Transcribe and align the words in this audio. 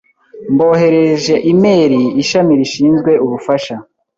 Mboherereje 0.53 1.33
imeri 1.51 2.01
ishami 2.21 2.51
rishinzwe 2.59 3.11
ubufasha. 3.25 3.75